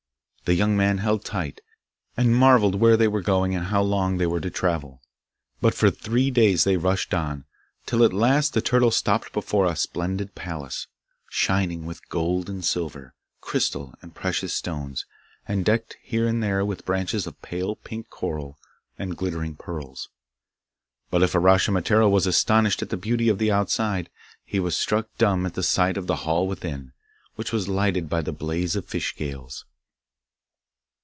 The 0.45 0.55
young 0.57 0.75
man 0.75 0.97
held 0.97 1.23
tight, 1.23 1.61
and 2.17 2.35
marvelled 2.35 2.75
where 2.75 2.97
they 2.97 3.07
were 3.07 3.21
going 3.21 3.55
and 3.55 3.67
how 3.67 3.81
long 3.81 4.17
they 4.17 4.27
were 4.27 4.41
to 4.41 4.49
travel, 4.49 5.01
but 5.61 5.73
for 5.73 5.89
three 5.89 6.29
days 6.29 6.65
they 6.65 6.75
rushed 6.75 7.13
on, 7.13 7.45
till 7.85 8.03
at 8.03 8.11
last 8.11 8.53
the 8.53 8.61
turtle 8.61 8.91
stopped 8.91 9.31
before 9.31 9.65
a 9.65 9.77
splendid 9.77 10.35
palace, 10.35 10.87
shining 11.29 11.85
with 11.85 12.09
gold 12.09 12.49
and 12.49 12.65
silver, 12.65 13.13
crystal 13.39 13.93
and 14.01 14.13
precious 14.13 14.53
stones, 14.53 15.05
and 15.47 15.63
decked 15.63 15.95
here 16.01 16.27
and 16.27 16.43
there 16.43 16.65
with 16.65 16.85
branches 16.85 17.25
of 17.25 17.41
pale 17.41 17.77
pink 17.77 18.09
coral 18.09 18.57
and 18.99 19.15
glittering 19.15 19.55
pearls. 19.55 20.09
But 21.09 21.23
if 21.23 21.31
Uraschimataro 21.31 22.09
was 22.09 22.27
astonished 22.27 22.81
at 22.81 22.89
the 22.89 22.97
beauty 22.97 23.29
of 23.29 23.37
the 23.37 23.53
outside, 23.53 24.09
he 24.43 24.59
was 24.59 24.75
struck 24.75 25.07
dumb 25.17 25.45
at 25.45 25.53
the 25.53 25.63
sight 25.63 25.95
of 25.95 26.07
the 26.07 26.15
hall 26.27 26.45
within, 26.45 26.91
which 27.35 27.53
was 27.53 27.69
lighted 27.69 28.09
by 28.09 28.21
the 28.21 28.33
blaze 28.33 28.75
of 28.75 28.85
fish 28.85 29.13
scales. 29.13 29.63